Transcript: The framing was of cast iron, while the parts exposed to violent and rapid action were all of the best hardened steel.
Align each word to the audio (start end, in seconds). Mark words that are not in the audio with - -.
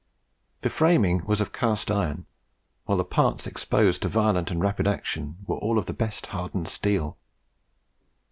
The 0.61 0.71
framing 0.71 1.23
was 1.27 1.41
of 1.41 1.53
cast 1.53 1.91
iron, 1.91 2.25
while 2.85 2.97
the 2.97 3.05
parts 3.05 3.45
exposed 3.45 4.01
to 4.01 4.09
violent 4.09 4.49
and 4.49 4.59
rapid 4.59 4.87
action 4.87 5.37
were 5.45 5.57
all 5.57 5.77
of 5.77 5.85
the 5.85 5.93
best 5.93 6.25
hardened 6.33 6.67
steel. 6.67 7.19